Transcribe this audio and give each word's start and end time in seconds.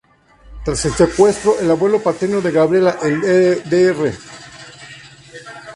Tras 0.65 0.83
el 0.85 0.93
secuestro, 0.93 1.59
el 1.59 1.69
abuelo 1.69 2.01
paterno 2.01 2.41
de 2.41 2.51
Gabriela, 2.51 2.97
el 3.03 3.21
Dr. 3.69 4.11